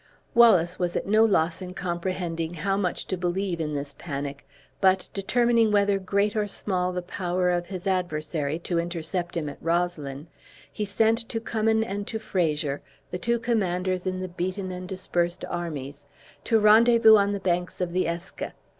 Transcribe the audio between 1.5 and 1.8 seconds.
in